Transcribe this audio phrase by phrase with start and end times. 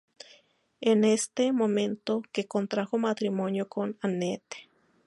[0.79, 4.67] Es en este momento que contrajo matrimonio con Anette.